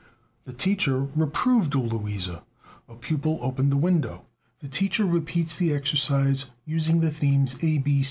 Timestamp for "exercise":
5.75-6.49